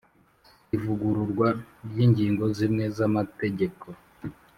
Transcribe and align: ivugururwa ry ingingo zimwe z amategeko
ivugururwa 0.75 1.47
ry 1.89 1.97
ingingo 2.05 2.43
zimwe 2.57 2.85
z 2.95 2.97
amategeko 3.07 3.85